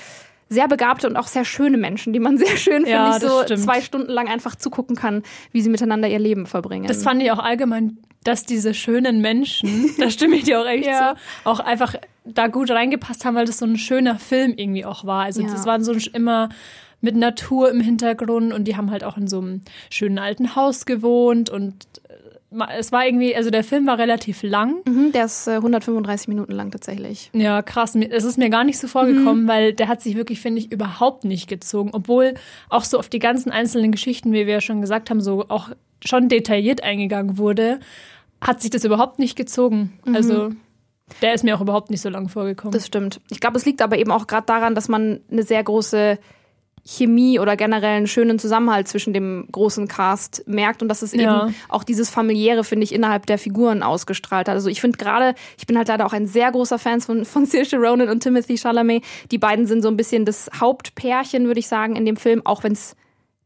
sehr 0.49 0.69
begabte 0.69 1.09
und 1.09 1.17
auch 1.17 1.27
sehr 1.27 1.45
schöne 1.45 1.77
Menschen, 1.77 2.13
die 2.13 2.21
man 2.21 2.39
sehr 2.39 2.57
schön, 2.57 2.85
finde 2.85 2.91
Ja, 2.91 3.15
ich, 3.17 3.23
das 3.23 3.31
so 3.31 3.43
stimmt. 3.43 3.61
zwei 3.63 3.81
Stunden 3.81 4.11
lang 4.11 4.29
einfach 4.29 4.57
zugucken 4.57 4.97
kann, 4.97 5.23
wie 5.53 5.61
sie 5.61 5.71
miteinander 5.71 6.09
ihr 6.09 6.19
Leben 6.19 6.47
verbringen. 6.47 6.87
Das 6.87 7.03
fand 7.03 7.23
ich 7.23 7.31
auch 7.31 7.39
allgemein, 7.39 7.99
dass 8.25 8.45
diese 8.45 8.75
schönen 8.75 9.21
Menschen, 9.21 9.91
da 9.99 10.11
stimme 10.11 10.37
ich 10.37 10.45
dir 10.45 10.61
auch 10.61 10.67
echt 10.67 10.87
Ja. 10.87 11.15
zu, 11.15 11.49
auch 11.49 11.61
einfach 11.61 11.95
da 12.25 12.47
gut 12.49 12.71
reingepasst 12.71 13.25
haben, 13.25 13.37
weil 13.37 13.47
das 13.47 13.59
so 13.59 13.67
ein 13.67 13.77
schöner 13.79 14.19
Film 14.19 14.55
irgendwie 14.57 14.85
auch 14.85 15.05
war. 15.05 15.25
Also 15.25 15.41
Ja. 15.43 15.49
das 15.51 15.65
waren 15.67 15.83
so 15.85 15.95
immer 16.13 16.49
mit 17.01 17.15
Natur 17.15 17.71
im 17.71 17.81
Hintergrund 17.81 18.53
und 18.53 18.65
die 18.65 18.77
haben 18.77 18.91
halt 18.91 19.05
auch 19.05 19.17
in 19.17 19.29
so 19.29 19.39
einem 19.41 19.63
schönen 19.89 20.19
alten 20.19 20.57
Haus 20.57 20.85
gewohnt 20.85 21.49
und 21.49 21.87
äh, 22.09 22.13
es 22.51 22.93
war 22.93 23.05
irgendwie, 23.05 23.37
also 23.37 23.51
der 23.51 23.63
Film 23.63 23.87
war 23.87 23.99
relativ 23.99 24.43
lang. 24.43 24.77
Mhm, 24.87 25.13
der 25.13 25.27
ist 25.27 25.47
äh, 25.47 25.57
135 25.57 26.29
Minuten 26.29 26.53
lang 26.53 26.71
tatsächlich. 26.71 27.31
Ja, 27.35 27.61
krass. 27.63 27.95
Es 27.95 28.25
ist 28.25 28.39
mir 28.39 28.49
gar 28.49 28.65
nicht 28.65 28.79
so 28.79 28.89
vorgekommen, 28.89 29.47
weil 29.47 29.75
der 29.75 29.89
hat 29.89 30.01
sich 30.01 30.17
wirklich, 30.17 30.41
finde 30.41 30.61
ich, 30.61 30.73
überhaupt 30.73 31.25
nicht 31.25 31.49
gezogen. 31.49 31.91
Obwohl 31.93 32.35
auch 32.71 32.85
so 32.85 32.99
auf 32.99 33.09
die 33.09 33.19
ganzen 33.19 33.51
einzelnen 33.51 33.93
Geschichten, 33.93 34.33
wie 34.33 34.47
wir 34.47 34.55
ja 34.55 34.61
schon 34.61 34.81
gesagt 34.81 35.11
haben, 35.11 35.21
so 35.21 35.45
auch 35.49 35.71
schon 36.03 36.29
detailliert 36.29 36.83
eingegangen 36.83 37.37
wurde, 37.37 37.81
hat 38.41 38.63
sich 38.63 38.71
das 38.71 38.85
überhaupt 38.85 39.19
nicht 39.19 39.37
gezogen. 39.37 39.99
Also 40.07 40.51
der 41.23 41.35
ist 41.35 41.45
mir 41.45 41.57
auch 41.57 41.61
überhaupt 41.61 41.91
nicht 41.91 42.01
so 42.01 42.09
lang 42.09 42.29
vorgekommen. 42.29 42.73
Das 42.73 42.87
stimmt. 42.87 43.21
Ich 43.31 43.41
glaube, 43.41 43.59
es 43.59 43.67
liegt 43.67 43.83
aber 43.83 43.99
eben 43.99 44.11
auch 44.11 44.27
gerade 44.27 44.47
daran, 44.47 44.75
dass 44.75 44.89
man 44.89 45.21
eine 45.31 45.43
sehr 45.43 45.63
große 45.63 46.19
Chemie 46.91 47.39
oder 47.39 47.55
generell 47.55 47.99
einen 47.99 48.07
schönen 48.07 48.39
Zusammenhalt 48.39 48.89
zwischen 48.89 49.13
dem 49.13 49.47
großen 49.53 49.89
Cast 49.89 50.43
merkt 50.47 50.81
und 50.81 50.89
dass 50.89 51.03
es 51.03 51.13
Ja. 51.13 51.47
eben 51.49 51.55
auch 51.69 51.85
dieses 51.85 52.09
familiäre, 52.09 52.65
finde 52.65 52.85
ich, 52.85 52.95
innerhalb 52.95 53.27
der 53.27 53.37
Figuren 53.37 53.83
ausgestrahlt 53.83 54.49
hat. 54.49 54.55
Also 54.55 54.71
ich 54.71 54.81
finde 54.81 54.97
gerade, 54.97 55.35
ich 55.59 55.67
bin 55.67 55.77
halt 55.77 55.89
leider 55.89 56.07
auch 56.07 56.15
ein 56.15 56.27
sehr 56.27 56.51
großer 56.51 56.79
Fan 56.79 57.03
von, 57.03 57.27
von 57.27 57.45
Saoirse 57.45 57.77
Ronan 57.77 58.09
und 58.09 58.23
Timothy 58.23 58.57
Chalamet. 58.57 59.05
Die 59.31 59.39
beiden 59.39 59.67
sind 59.67 59.83
so 59.83 59.89
ein 59.89 59.99
bisschen 59.99 60.25
das 60.25 60.49
Hauptpärchen, 60.59 61.47
würde 61.47 61.61
ich 61.61 61.69
sagen, 61.69 61.95
in 61.95 62.07
dem 62.07 62.17
Film, 62.17 62.41
auch 62.47 62.63
wenn 62.65 62.73
es 62.73 62.97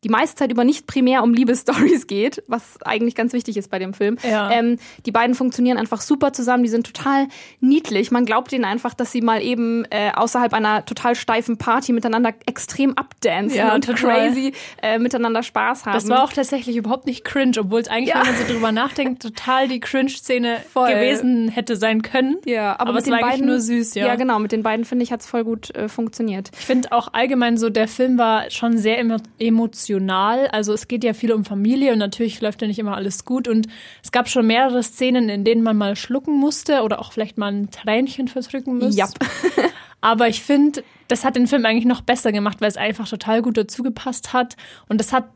die 0.04 0.08
meiste 0.08 0.36
Zeit 0.36 0.50
über 0.50 0.64
nicht 0.64 0.86
primär 0.86 1.22
um 1.22 1.32
Liebesstories 1.32 2.06
geht, 2.06 2.42
was 2.48 2.80
eigentlich 2.82 3.14
ganz 3.14 3.32
wichtig 3.32 3.56
ist 3.56 3.70
bei 3.70 3.78
dem 3.78 3.94
Film. 3.94 4.16
Ja. 4.28 4.50
Ähm, 4.50 4.78
die 5.06 5.12
beiden 5.12 5.34
funktionieren 5.34 5.78
einfach 5.78 6.00
super 6.00 6.32
zusammen, 6.32 6.62
die 6.64 6.68
sind 6.68 6.86
total 6.86 7.28
niedlich. 7.60 8.10
Man 8.10 8.24
glaubt 8.24 8.52
ihnen 8.52 8.64
einfach, 8.64 8.94
dass 8.94 9.12
sie 9.12 9.20
mal 9.20 9.42
eben 9.42 9.84
äh, 9.90 10.10
außerhalb 10.14 10.52
einer 10.54 10.84
total 10.84 11.14
steifen 11.14 11.56
Party 11.56 11.92
miteinander 11.92 12.32
extrem 12.46 12.96
abdancen 12.96 13.56
Ja, 13.58 13.74
und 13.74 13.84
total. 13.84 14.28
crazy 14.28 14.52
äh, 14.82 14.98
miteinander 14.98 15.42
Spaß 15.42 15.86
haben. 15.86 15.94
das 15.94 16.08
war 16.08 16.24
auch 16.24 16.32
tatsächlich 16.32 16.76
überhaupt 16.76 17.06
nicht 17.06 17.24
cringe, 17.24 17.52
obwohl 17.58 17.80
es 17.80 17.88
eigentlich, 17.88 18.08
Ja. 18.14 18.22
wenn 18.22 18.34
man 18.34 18.46
so 18.46 18.52
drüber 18.52 18.72
nachdenkt, 18.72 19.22
total 19.22 19.68
die 19.68 19.80
Cringe-Szene 19.80 20.58
gewesen 20.74 21.48
hätte 21.48 21.76
sein 21.76 22.02
können. 22.02 22.38
ja, 22.44 22.72
aber, 22.72 22.80
aber 22.80 22.92
mit 22.94 22.98
es 23.00 23.04
den 23.04 23.12
war 23.12 23.18
eigentlich 23.20 23.32
beiden 23.34 23.46
nur 23.46 23.60
süß, 23.60 23.94
ja. 23.94 24.06
Ja, 24.06 24.14
genau, 24.16 24.38
mit 24.40 24.50
den 24.52 24.62
beiden 24.62 24.84
finde 24.84 25.04
ich 25.04 25.12
hat's 25.12 25.26
voll 25.26 25.44
gut 25.44 25.74
äh, 25.76 25.88
funktioniert. 25.88 26.50
Ich 26.58 26.66
finde 26.66 26.90
auch 26.92 27.12
allgemein 27.12 27.56
so, 27.56 27.70
der 27.70 27.86
Film 27.88 28.18
war 28.18 28.50
schon 28.50 28.76
sehr 28.78 28.98
emo 28.98 29.16
emotional. 29.38 29.91
Also 30.00 30.72
es 30.72 30.88
geht 30.88 31.04
ja 31.04 31.12
viel 31.14 31.32
um 31.32 31.44
Familie 31.44 31.92
und 31.92 31.98
natürlich 31.98 32.40
läuft 32.40 32.62
ja 32.62 32.68
nicht 32.68 32.78
immer 32.78 32.96
alles 32.96 33.24
gut. 33.24 33.48
Und 33.48 33.66
es 34.02 34.12
gab 34.12 34.28
schon 34.28 34.46
mehrere 34.46 34.82
Szenen, 34.82 35.28
in 35.28 35.44
denen 35.44 35.62
man 35.62 35.76
mal 35.76 35.96
schlucken 35.96 36.34
musste 36.38 36.82
oder 36.82 37.00
auch 37.00 37.12
vielleicht 37.12 37.38
mal 37.38 37.52
ein 37.52 37.70
Tränchen 37.70 38.28
verdrücken 38.28 38.78
musste. 38.78 38.98
Japp. 38.98 39.10
Aber 40.00 40.28
ich 40.28 40.42
finde, 40.42 40.82
das 41.08 41.24
hat 41.24 41.36
den 41.36 41.46
Film 41.46 41.64
eigentlich 41.64 41.84
noch 41.84 42.00
besser 42.00 42.32
gemacht, 42.32 42.60
weil 42.60 42.68
es 42.68 42.76
einfach 42.76 43.08
total 43.08 43.40
gut 43.42 43.56
dazu 43.56 43.82
gepasst 43.82 44.32
hat. 44.32 44.56
Und 44.88 44.98
das 45.00 45.12
hat 45.12 45.28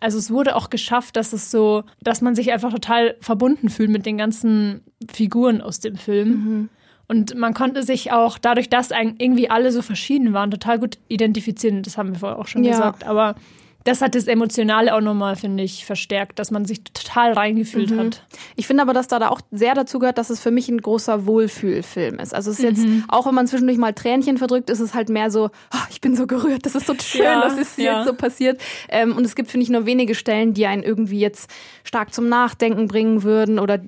also 0.00 0.18
es 0.18 0.30
wurde 0.30 0.54
auch 0.54 0.70
geschafft, 0.70 1.16
dass 1.16 1.32
es 1.32 1.50
so, 1.50 1.82
dass 2.00 2.20
man 2.20 2.34
sich 2.36 2.52
einfach 2.52 2.70
total 2.72 3.16
verbunden 3.20 3.68
fühlt 3.68 3.90
mit 3.90 4.06
den 4.06 4.16
ganzen 4.16 4.82
Figuren 5.12 5.60
aus 5.60 5.80
dem 5.80 5.96
Film. 5.96 6.68
Und 7.08 7.34
man 7.36 7.54
konnte 7.54 7.82
sich 7.82 8.12
auch 8.12 8.38
dadurch, 8.38 8.68
dass 8.68 8.90
irgendwie 8.90 9.50
alle 9.50 9.72
so 9.72 9.80
verschieden 9.82 10.34
waren, 10.34 10.50
total 10.50 10.78
gut 10.78 10.98
identifizieren. 11.08 11.82
Das 11.82 11.96
haben 11.96 12.12
wir 12.12 12.18
vorher 12.20 12.38
auch 12.38 12.46
schon 12.46 12.62
Ja. 12.64 12.72
gesagt. 12.72 13.04
Aber 13.04 13.34
das 13.88 14.02
hat 14.02 14.14
das 14.14 14.26
Emotionale 14.26 14.94
auch 14.94 15.00
nochmal, 15.00 15.36
finde 15.36 15.62
ich, 15.64 15.84
verstärkt, 15.86 16.38
dass 16.38 16.50
man 16.50 16.64
sich 16.64 16.84
total 16.84 17.32
reingefühlt 17.32 17.96
hat. 17.96 18.22
Ich 18.56 18.66
finde 18.66 18.82
aber, 18.82 18.92
dass 18.92 19.08
da, 19.08 19.18
da 19.18 19.28
auch 19.30 19.40
sehr 19.50 19.74
dazu 19.74 19.98
gehört, 19.98 20.18
dass 20.18 20.30
es 20.30 20.40
für 20.40 20.50
mich 20.50 20.68
ein 20.68 20.78
großer 20.80 21.26
Wohlfühlfilm 21.26 22.18
ist. 22.18 22.34
Also 22.34 22.50
es 22.50 22.58
ist 22.58 22.64
jetzt, 22.64 22.86
Mhm. 22.86 23.04
auch 23.08 23.26
wenn 23.26 23.34
man 23.34 23.46
zwischendurch 23.46 23.78
mal 23.78 23.92
Tränchen 23.92 24.38
verdrückt, 24.38 24.70
ist 24.70 24.80
es 24.80 24.94
halt 24.94 25.08
mehr 25.08 25.30
so, 25.30 25.46
"Ah, 25.70 25.86
ich 25.90 26.00
bin 26.00 26.14
so 26.16 26.26
gerührt, 26.26 26.66
das 26.66 26.74
ist 26.74 26.86
so 26.86 26.94
schön, 27.00 27.22
Ja, 27.22 27.42
ist 27.48 27.76
hier 27.76 27.84
ja. 27.86 27.98
jetzt 27.98 28.08
so 28.08 28.14
passiert. 28.14 28.60
Ähm, 28.88 29.16
und 29.16 29.24
es 29.24 29.34
gibt, 29.34 29.50
finde 29.50 29.64
ich, 29.64 29.70
nur 29.70 29.86
wenige 29.86 30.14
Stellen, 30.14 30.54
die 30.54 30.66
einen 30.66 30.82
irgendwie 30.82 31.18
jetzt 31.20 31.50
stark 31.84 32.12
zum 32.12 32.28
Nachdenken 32.28 32.86
bringen 32.88 33.22
würden 33.22 33.58
oder 33.58 33.78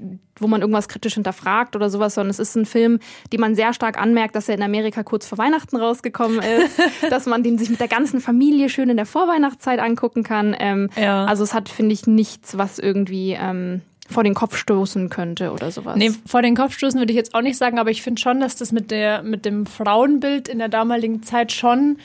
wo 0.43 0.47
man 0.47 0.63
irgendwas 0.63 0.89
kritisch 0.89 1.15
hinterfragt 1.15 1.77
oder 1.77 1.91
sowas, 1.91 2.15
sondern 2.15 2.31
es 2.31 2.39
ist 2.39 2.57
ein 2.57 2.65
Film, 2.65 2.99
den 3.31 3.41
man 3.41 3.55
sehr 3.55 3.75
stark 3.75 4.01
anmerkt, 4.01 4.35
dass 4.35 4.49
er 4.49 4.55
in 4.55 4.63
Amerika 4.63 5.03
kurz 5.03 5.27
vor 5.27 5.37
Weihnachten 5.37 5.77
rausgekommen 5.77 6.41
ist, 6.41 6.79
dass 7.11 7.27
man 7.27 7.43
den 7.43 7.59
sich 7.59 7.69
mit 7.69 7.79
der 7.79 7.89
ganzen 7.89 8.21
Familie 8.23 8.71
schön 8.71 8.89
in 8.89 8.97
der 8.97 9.05
Vorweihnachtszeit 9.05 9.81
angucken 9.91 10.23
kann. 10.23 10.57
Ähm, 10.59 10.91
Ja. 10.97 11.25
Also 11.27 11.45
es 11.45 11.55
hat, 11.55 11.69
finde 11.69 11.93
ich, 11.93 12.07
nichts, 12.07 12.57
was 12.57 12.79
irgendwie 12.79 13.37
ähm, 13.41 13.83
vor 14.09 14.25
den 14.25 14.35
Kopf 14.35 14.57
stoßen 14.57 15.09
könnte 15.09 15.53
oder 15.53 15.71
sowas. 15.71 15.97
Nee, 15.97 16.11
vor 16.27 16.43
den 16.43 16.57
Kopf 16.57 16.75
stoßen 16.75 16.99
würde 16.99 17.13
ich 17.13 17.17
jetzt 17.17 17.35
auch 17.35 17.43
nicht 17.43 17.57
sagen, 17.57 17.79
aber 17.79 17.91
ich 17.91 18.03
finde 18.03 18.21
schon, 18.21 18.41
dass 18.41 18.57
das 18.57 18.73
mit 18.73 18.91
der, 18.91 19.23
mit 19.23 19.45
dem 19.45 19.67
Frauenbild 19.67 20.49
in 20.49 20.59
der 20.59 20.69
damaligen 20.69 21.23
Zeit 21.23 21.53
schon, 21.53 21.99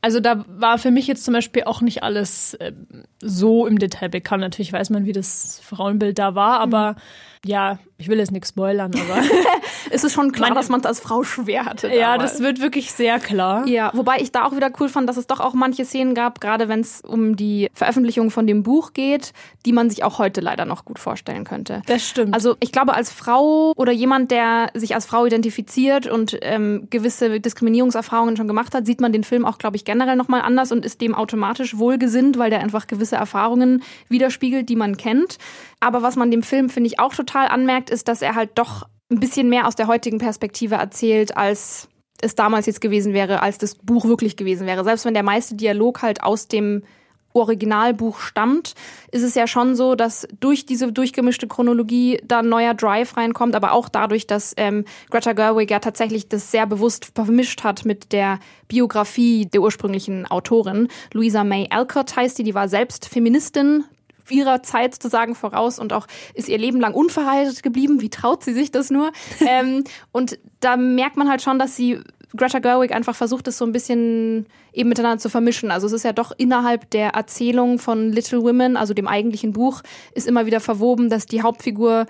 also 0.00 0.18
da 0.18 0.44
war 0.48 0.78
für 0.78 0.90
mich 0.90 1.06
jetzt 1.06 1.24
zum 1.24 1.34
Beispiel 1.34 1.62
auch 1.64 1.80
nicht 1.80 2.02
alles 2.02 2.54
äh, 2.54 2.72
so 3.20 3.66
im 3.66 3.78
Detail 3.78 4.08
bekannt. 4.08 4.40
Natürlich 4.40 4.72
weiß 4.72 4.90
man, 4.90 5.06
wie 5.06 5.12
das 5.12 5.60
Frauenbild 5.64 6.18
da 6.18 6.34
war, 6.34 6.58
aber 6.58 6.96
ja, 7.44 7.78
ich 7.98 8.08
will 8.08 8.18
jetzt 8.18 8.30
nichts 8.32 8.50
spoilern, 8.50 8.92
aber 8.94 9.22
es 9.90 10.04
ist 10.04 10.12
schon 10.12 10.32
klar, 10.32 10.50
Meine- 10.50 10.60
dass 10.60 10.68
man 10.68 10.80
es 10.80 10.86
als 10.86 11.00
Frau 11.00 11.22
schwer 11.24 11.64
hatte. 11.64 11.88
ja, 11.88 12.12
damals. 12.12 12.32
das 12.32 12.40
wird 12.42 12.60
wirklich 12.60 12.92
sehr 12.92 13.18
klar. 13.18 13.66
Ja, 13.66 13.90
wobei 13.94 14.16
ich 14.20 14.30
da 14.32 14.44
auch 14.44 14.54
wieder 14.54 14.70
cool 14.80 14.88
fand, 14.88 15.08
dass 15.08 15.16
es 15.16 15.26
doch 15.26 15.40
auch 15.40 15.54
manche 15.54 15.84
Szenen 15.84 16.14
gab, 16.14 16.40
gerade 16.40 16.68
wenn 16.68 16.80
es 16.80 17.00
um 17.00 17.36
die 17.36 17.68
Veröffentlichung 17.74 18.30
von 18.30 18.46
dem 18.46 18.62
Buch 18.62 18.92
geht, 18.92 19.32
die 19.66 19.72
man 19.72 19.90
sich 19.90 20.04
auch 20.04 20.18
heute 20.18 20.40
leider 20.40 20.64
noch 20.64 20.84
gut 20.84 20.98
vorstellen 20.98 21.44
könnte. 21.44 21.82
Das 21.86 22.06
stimmt. 22.08 22.34
Also 22.34 22.56
ich 22.60 22.72
glaube, 22.72 22.94
als 22.94 23.10
Frau 23.12 23.72
oder 23.76 23.92
jemand, 23.92 24.30
der 24.30 24.70
sich 24.74 24.94
als 24.94 25.06
Frau 25.06 25.26
identifiziert 25.26 26.06
und 26.06 26.38
ähm, 26.42 26.86
gewisse 26.90 27.40
Diskriminierungserfahrungen 27.40 28.36
schon 28.36 28.48
gemacht 28.48 28.74
hat, 28.74 28.86
sieht 28.86 29.00
man 29.00 29.12
den 29.12 29.24
Film 29.24 29.44
auch, 29.44 29.58
glaube 29.58 29.76
ich, 29.76 29.84
generell 29.84 30.16
nochmal 30.16 30.42
anders 30.42 30.72
und 30.72 30.84
ist 30.84 31.00
dem 31.00 31.14
automatisch 31.14 31.76
wohlgesinnt, 31.78 32.38
weil 32.38 32.50
der 32.50 32.60
einfach 32.60 32.86
gewisse 32.86 33.16
Erfahrungen 33.16 33.82
widerspiegelt, 34.08 34.68
die 34.68 34.76
man 34.76 34.96
kennt. 34.96 35.38
Aber 35.82 36.04
was 36.04 36.14
man 36.14 36.30
dem 36.30 36.44
Film, 36.44 36.70
finde 36.70 36.86
ich, 36.86 37.00
auch 37.00 37.12
total 37.12 37.48
anmerkt, 37.48 37.90
ist, 37.90 38.06
dass 38.06 38.22
er 38.22 38.36
halt 38.36 38.50
doch 38.54 38.86
ein 39.10 39.18
bisschen 39.18 39.48
mehr 39.48 39.66
aus 39.66 39.74
der 39.74 39.88
heutigen 39.88 40.18
Perspektive 40.18 40.76
erzählt, 40.76 41.36
als 41.36 41.88
es 42.20 42.36
damals 42.36 42.66
jetzt 42.66 42.80
gewesen 42.80 43.14
wäre, 43.14 43.42
als 43.42 43.58
das 43.58 43.74
Buch 43.74 44.04
wirklich 44.04 44.36
gewesen 44.36 44.68
wäre. 44.68 44.84
Selbst 44.84 45.04
wenn 45.04 45.14
der 45.14 45.24
meiste 45.24 45.56
Dialog 45.56 46.00
halt 46.02 46.22
aus 46.22 46.46
dem 46.46 46.84
Originalbuch 47.32 48.20
stammt, 48.20 48.74
ist 49.10 49.24
es 49.24 49.34
ja 49.34 49.48
schon 49.48 49.74
so, 49.74 49.96
dass 49.96 50.28
durch 50.38 50.66
diese 50.66 50.92
durchgemischte 50.92 51.48
Chronologie 51.48 52.20
da 52.24 52.40
ein 52.40 52.48
neuer 52.48 52.74
Drive 52.74 53.16
reinkommt, 53.16 53.56
aber 53.56 53.72
auch 53.72 53.88
dadurch, 53.88 54.28
dass 54.28 54.54
ähm, 54.58 54.84
Greta 55.10 55.32
Gerwig 55.32 55.68
ja 55.68 55.80
tatsächlich 55.80 56.28
das 56.28 56.52
sehr 56.52 56.66
bewusst 56.66 57.10
vermischt 57.12 57.64
hat 57.64 57.84
mit 57.84 58.12
der 58.12 58.38
Biografie 58.68 59.46
der 59.46 59.62
ursprünglichen 59.62 60.26
Autorin. 60.26 60.86
Louisa 61.12 61.42
May 61.42 61.66
Alcott 61.70 62.14
heißt 62.14 62.38
die, 62.38 62.44
die 62.44 62.54
war 62.54 62.68
selbst 62.68 63.08
Feministin, 63.08 63.84
ihrer 64.30 64.62
Zeit 64.62 64.94
sozusagen 64.94 65.34
voraus 65.34 65.78
und 65.78 65.92
auch 65.92 66.06
ist 66.34 66.48
ihr 66.48 66.58
Leben 66.58 66.80
lang 66.80 66.94
unverheiratet 66.94 67.62
geblieben. 67.62 68.00
Wie 68.00 68.10
traut 68.10 68.42
sie 68.42 68.52
sich 68.52 68.70
das 68.70 68.90
nur? 68.90 69.12
ähm, 69.46 69.84
und 70.12 70.38
da 70.60 70.76
merkt 70.76 71.16
man 71.16 71.28
halt 71.28 71.42
schon, 71.42 71.58
dass 71.58 71.76
sie 71.76 72.00
Greta 72.34 72.60
Gerwig 72.60 72.92
einfach 72.92 73.14
versucht, 73.14 73.46
es 73.48 73.58
so 73.58 73.64
ein 73.66 73.72
bisschen 73.72 74.46
eben 74.72 74.88
miteinander 74.88 75.18
zu 75.18 75.28
vermischen. 75.28 75.70
Also 75.70 75.86
es 75.86 75.92
ist 75.92 76.04
ja 76.04 76.12
doch 76.12 76.32
innerhalb 76.36 76.88
der 76.90 77.10
Erzählung 77.10 77.78
von 77.78 78.10
Little 78.10 78.42
Women, 78.42 78.76
also 78.76 78.94
dem 78.94 79.06
eigentlichen 79.06 79.52
Buch, 79.52 79.82
ist 80.14 80.26
immer 80.26 80.46
wieder 80.46 80.60
verwoben, 80.60 81.10
dass 81.10 81.26
die 81.26 81.42
Hauptfigur 81.42 82.06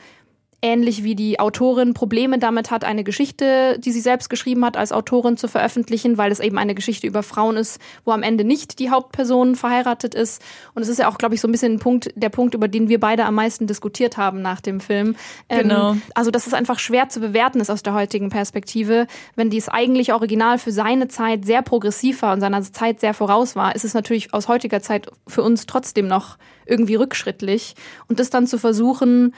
ähnlich 0.62 1.02
wie 1.02 1.16
die 1.16 1.40
Autorin 1.40 1.92
Probleme 1.92 2.38
damit 2.38 2.70
hat, 2.70 2.84
eine 2.84 3.02
Geschichte, 3.02 3.78
die 3.80 3.90
sie 3.90 4.00
selbst 4.00 4.30
geschrieben 4.30 4.64
hat, 4.64 4.76
als 4.76 4.92
Autorin 4.92 5.36
zu 5.36 5.48
veröffentlichen, 5.48 6.18
weil 6.18 6.30
es 6.30 6.38
eben 6.38 6.56
eine 6.56 6.76
Geschichte 6.76 7.06
über 7.06 7.24
Frauen 7.24 7.56
ist, 7.56 7.80
wo 8.04 8.12
am 8.12 8.22
Ende 8.22 8.44
nicht 8.44 8.78
die 8.78 8.88
Hauptperson 8.88 9.56
verheiratet 9.56 10.14
ist. 10.14 10.40
Und 10.74 10.82
es 10.82 10.88
ist 10.88 10.98
ja 10.98 11.08
auch, 11.08 11.18
glaube 11.18 11.34
ich, 11.34 11.40
so 11.40 11.48
ein 11.48 11.52
bisschen 11.52 11.74
ein 11.74 11.78
Punkt, 11.80 12.10
der 12.14 12.28
Punkt, 12.28 12.54
über 12.54 12.68
den 12.68 12.88
wir 12.88 13.00
beide 13.00 13.24
am 13.24 13.34
meisten 13.34 13.66
diskutiert 13.66 14.16
haben 14.16 14.40
nach 14.40 14.60
dem 14.60 14.80
Film. 14.80 15.16
Ähm, 15.48 15.62
Genau. 15.62 15.96
also, 16.14 16.30
dass 16.30 16.46
es 16.46 16.54
einfach 16.54 16.78
schwer 16.78 17.08
zu 17.08 17.20
bewerten 17.20 17.60
ist 17.60 17.70
aus 17.70 17.82
der 17.82 17.94
heutigen 17.94 18.30
Perspektive. 18.30 19.06
Wenn 19.36 19.50
dies 19.50 19.68
eigentlich 19.68 20.12
Original 20.12 20.58
für 20.58 20.72
seine 20.72 21.08
Zeit 21.08 21.44
sehr 21.44 21.62
progressiv 21.62 22.22
war 22.22 22.32
und 22.32 22.40
seiner 22.40 22.62
Zeit 22.62 23.00
sehr 23.00 23.14
voraus 23.14 23.56
war, 23.56 23.74
ist 23.74 23.84
es 23.84 23.94
natürlich 23.94 24.32
aus 24.32 24.48
heutiger 24.48 24.80
Zeit 24.80 25.10
für 25.26 25.42
uns 25.42 25.66
trotzdem 25.66 26.06
noch 26.06 26.36
irgendwie 26.66 26.94
rückschrittlich. 26.94 27.74
Und 28.08 28.20
das 28.20 28.30
dann 28.30 28.46
zu 28.46 28.58
versuchen, 28.58 29.34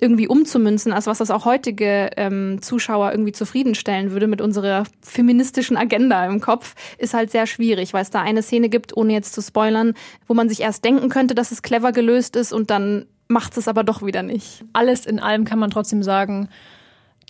irgendwie 0.00 0.28
umzumünzen, 0.28 0.92
als 0.92 1.06
was 1.06 1.18
das 1.18 1.30
auch 1.30 1.44
heutige 1.44 2.10
ähm, 2.16 2.60
Zuschauer 2.62 3.10
irgendwie 3.12 3.32
zufriedenstellen 3.32 4.10
würde 4.12 4.26
mit 4.26 4.40
unserer 4.40 4.84
feministischen 5.02 5.76
Agenda 5.76 6.24
im 6.26 6.40
Kopf, 6.40 6.74
ist 6.98 7.14
halt 7.14 7.30
sehr 7.30 7.46
schwierig, 7.46 7.92
weil 7.92 8.02
es 8.02 8.10
da 8.10 8.22
eine 8.22 8.42
Szene 8.42 8.68
gibt, 8.68 8.96
ohne 8.96 9.12
jetzt 9.12 9.34
zu 9.34 9.42
spoilern, 9.42 9.94
wo 10.26 10.34
man 10.34 10.48
sich 10.48 10.60
erst 10.60 10.84
denken 10.84 11.08
könnte, 11.08 11.34
dass 11.34 11.52
es 11.52 11.62
clever 11.62 11.92
gelöst 11.92 12.36
ist 12.36 12.52
und 12.52 12.70
dann 12.70 13.06
macht 13.28 13.56
es 13.56 13.68
aber 13.68 13.84
doch 13.84 14.04
wieder 14.04 14.22
nicht. 14.22 14.64
Alles 14.72 15.06
in 15.06 15.20
allem 15.20 15.44
kann 15.44 15.58
man 15.58 15.70
trotzdem 15.70 16.02
sagen, 16.02 16.48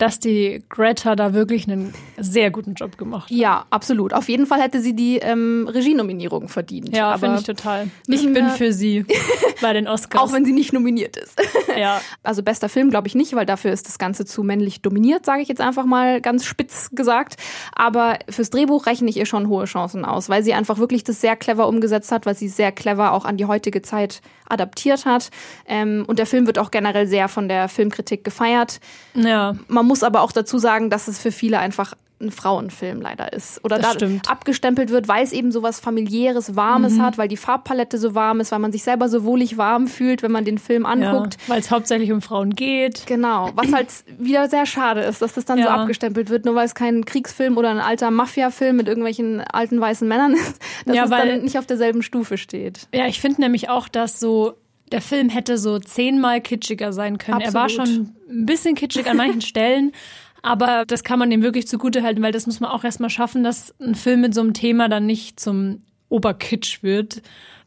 dass 0.01 0.19
die 0.19 0.63
Greta 0.67 1.15
da 1.15 1.33
wirklich 1.33 1.67
einen 1.67 1.93
sehr 2.17 2.49
guten 2.49 2.73
Job 2.73 2.97
gemacht 2.97 3.29
hat. 3.29 3.37
Ja, 3.37 3.65
absolut. 3.69 4.13
Auf 4.13 4.29
jeden 4.29 4.47
Fall 4.47 4.59
hätte 4.59 4.81
sie 4.81 4.95
die 4.95 5.17
ähm, 5.17 5.69
Regienominierung 5.71 6.49
verdient. 6.49 6.95
Ja, 6.95 7.15
finde 7.19 7.37
ich 7.37 7.45
total. 7.45 7.87
Ich 8.07 8.23
bin 8.33 8.49
für 8.49 8.73
sie 8.73 9.05
bei 9.61 9.73
den 9.73 9.87
Oscars. 9.87 10.21
Auch 10.21 10.33
wenn 10.33 10.45
sie 10.45 10.51
nicht 10.51 10.73
nominiert 10.73 11.17
ist. 11.17 11.39
ja. 11.77 12.01
Also 12.23 12.43
bester 12.43 12.69
Film 12.69 12.89
glaube 12.89 13.07
ich 13.07 13.15
nicht, 13.15 13.33
weil 13.35 13.45
dafür 13.45 13.71
ist 13.71 13.87
das 13.87 13.97
Ganze 13.97 14.25
zu 14.25 14.43
männlich 14.43 14.81
dominiert, 14.81 15.25
sage 15.25 15.41
ich 15.41 15.47
jetzt 15.47 15.61
einfach 15.61 15.85
mal 15.85 16.21
ganz 16.21 16.45
spitz 16.45 16.89
gesagt. 16.91 17.37
Aber 17.73 18.19
fürs 18.29 18.49
Drehbuch 18.49 18.85
rechne 18.85 19.09
ich 19.09 19.17
ihr 19.17 19.25
schon 19.25 19.47
hohe 19.47 19.65
Chancen 19.65 20.05
aus, 20.05 20.29
weil 20.29 20.43
sie 20.43 20.53
einfach 20.53 20.77
wirklich 20.77 21.03
das 21.03 21.19
sehr 21.21 21.35
clever 21.35 21.67
umgesetzt 21.67 22.11
hat, 22.11 22.25
weil 22.25 22.35
sie 22.35 22.47
sehr 22.47 22.71
clever 22.71 23.13
auch 23.13 23.25
an 23.25 23.37
die 23.37 23.45
heutige 23.45 23.81
Zeit 23.81 24.21
adaptiert 24.47 25.05
hat. 25.05 25.29
Ähm, 25.65 26.03
und 26.07 26.19
der 26.19 26.25
Film 26.25 26.45
wird 26.45 26.59
auch 26.59 26.71
generell 26.71 27.07
sehr 27.07 27.27
von 27.27 27.47
der 27.47 27.69
Filmkritik 27.69 28.23
gefeiert. 28.23 28.79
Ja. 29.13 29.55
Man 29.67 29.85
muss 29.85 30.03
aber 30.03 30.21
auch 30.21 30.31
dazu 30.31 30.57
sagen, 30.57 30.89
dass 30.89 31.07
es 31.07 31.19
für 31.19 31.31
viele 31.31 31.59
einfach 31.59 31.95
ein 32.21 32.31
Frauenfilm 32.31 33.01
leider 33.01 33.33
ist. 33.33 33.63
Oder 33.63 33.79
da. 33.79 33.93
Mhm. 34.07 34.21
abgestempelt 34.27 34.89
wird, 34.89 35.07
weil 35.07 35.23
es 35.23 35.31
eben 35.33 35.51
so 35.51 35.63
was 35.63 35.79
familiäres, 35.79 36.55
warmes 36.55 36.99
hat, 36.99 37.17
weil 37.17 37.27
die 37.27 37.37
Farbpalette 37.37 37.97
so 37.97 38.15
warm 38.15 38.39
ist, 38.39 38.51
weil 38.51 38.59
man 38.59 38.71
sich 38.71 38.83
selber 38.83 39.09
so 39.09 39.23
wohlig 39.23 39.57
warm 39.57 39.87
fühlt, 39.87 40.23
wenn 40.23 40.31
man 40.31 40.45
den 40.45 40.57
Film 40.57 40.83
ja. 40.83 40.89
anguckt. 40.89 41.37
Weil 41.47 41.59
es 41.59 41.71
hauptsächlich 41.71 42.11
um 42.11 42.21
Frauen 42.21 42.51
geht. 42.55 43.05
Genau, 43.07 43.49
was 43.55 43.71
halt 43.73 43.87
wieder 44.17 44.47
sehr 44.49 44.65
schade 44.65 45.01
ist, 45.01 45.21
dass 45.21 45.33
das 45.33 45.45
dann 45.45 45.57
so 45.59 45.65
Ja. 45.65 45.75
abgestempelt 45.75 46.29
wird, 46.29 46.45
nur 46.45 46.55
weil 46.55 46.65
es 46.65 46.75
kein 46.75 47.05
Kriegsfilm 47.05 47.57
oder 47.57 47.69
ein 47.69 47.79
alter 47.79 48.11
Mafia-Film 48.11 48.75
mit 48.77 48.87
irgendwelchen 48.87 49.41
alten 49.41 49.79
weißen 49.79 50.07
Männern 50.07 50.33
ist, 50.33 50.59
dass 50.85 50.95
Ja, 50.95 51.05
es 51.05 51.11
weil- 51.11 51.27
dann 51.27 51.41
nicht 51.43 51.57
auf 51.57 51.65
derselben 51.65 52.01
Stufe 52.03 52.37
steht. 52.37 52.87
Ja, 52.93 53.07
ich 53.07 53.19
finde 53.21 53.41
nämlich 53.41 53.69
auch, 53.69 53.87
dass 53.87 54.19
so 54.19 54.53
der 54.91 55.01
Film 55.01 55.29
hätte 55.29 55.57
so 55.57 55.79
zehnmal 55.79 56.41
kitschiger 56.41 56.91
sein 56.91 57.17
können. 57.17 57.39
Er 57.39 57.53
war 57.53 57.63
Absolut. 57.63 57.87
schon 57.87 58.15
ein 58.29 58.45
bisschen 58.45 58.75
kitschig 58.75 59.09
an 59.09 59.15
manchen 59.15 59.39
Stellen, 59.41 59.93
aber 60.41 60.85
das 60.85 61.03
kann 61.03 61.19
man 61.19 61.29
dem 61.29 61.43
wirklich 61.43 61.67
zugute 61.67 62.03
halten, 62.03 62.21
weil 62.21 62.31
das 62.31 62.47
muss 62.47 62.59
man 62.59 62.71
auch 62.71 62.83
erstmal 62.83 63.09
schaffen, 63.09 63.43
dass 63.43 63.75
ein 63.79 63.95
Film 63.95 64.21
mit 64.21 64.33
so 64.33 64.41
einem 64.41 64.53
Thema 64.53 64.89
dann 64.89 65.05
nicht 65.05 65.39
zum 65.39 65.83
Oberkitsch 66.09 66.83
wird. 66.83 67.21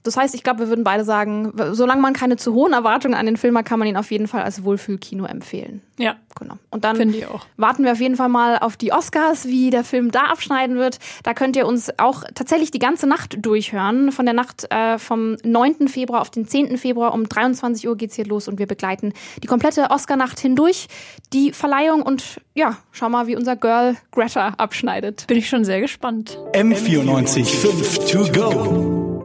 Das 0.04 0.16
heißt, 0.16 0.34
ich 0.34 0.42
glaube, 0.42 0.60
wir 0.60 0.68
würden 0.68 0.84
beide 0.84 1.04
sagen, 1.04 1.52
solange 1.72 2.00
man 2.00 2.12
keine 2.12 2.36
zu 2.36 2.54
hohen 2.54 2.72
Erwartungen 2.72 3.14
an 3.14 3.26
den 3.26 3.36
Film 3.36 3.58
hat, 3.58 3.64
kann 3.64 3.78
man 3.78 3.88
ihn 3.88 3.96
auf 3.96 4.10
jeden 4.10 4.28
Fall 4.28 4.42
als 4.42 4.62
Wohlfühlkino 4.62 5.24
empfehlen. 5.24 5.82
Ja, 5.98 6.16
Genau. 6.38 6.54
Und 6.70 6.84
dann 6.84 6.96
finde 6.96 7.18
ich 7.18 7.26
auch. 7.26 7.46
warten 7.56 7.84
wir 7.84 7.92
auf 7.92 8.00
jeden 8.00 8.16
Fall 8.16 8.28
mal 8.28 8.58
auf 8.58 8.76
die 8.76 8.92
Oscars, 8.92 9.46
wie 9.46 9.70
der 9.70 9.84
Film 9.84 10.10
da 10.10 10.24
abschneiden 10.24 10.76
wird. 10.76 10.98
Da 11.22 11.34
könnt 11.34 11.56
ihr 11.56 11.66
uns 11.66 11.96
auch 11.98 12.24
tatsächlich 12.34 12.70
die 12.70 12.78
ganze 12.78 13.06
Nacht 13.06 13.36
durchhören. 13.44 14.10
Von 14.10 14.24
der 14.26 14.34
Nacht 14.34 14.66
äh, 14.70 14.98
vom 14.98 15.36
9. 15.44 15.88
Februar 15.88 16.20
auf 16.20 16.30
den 16.30 16.46
10. 16.46 16.76
Februar 16.76 17.14
um 17.14 17.28
23 17.28 17.88
Uhr 17.88 17.96
geht's 17.96 18.16
hier 18.16 18.26
los 18.26 18.48
und 18.48 18.58
wir 18.58 18.66
begleiten 18.66 19.12
die 19.42 19.46
komplette 19.46 19.90
Oscar-Nacht 19.90 20.40
hindurch, 20.40 20.88
die 21.32 21.52
Verleihung 21.52 22.02
und 22.02 22.40
ja, 22.54 22.76
schau 22.92 23.08
mal, 23.08 23.26
wie 23.26 23.36
unser 23.36 23.56
Girl 23.56 23.96
Greta 24.10 24.54
abschneidet. 24.58 25.26
Bin 25.26 25.38
ich 25.38 25.48
schon 25.48 25.64
sehr 25.64 25.80
gespannt. 25.80 26.38
M94 26.52 27.44
5 27.44 28.10
to 28.10 28.32
go. 28.32 29.03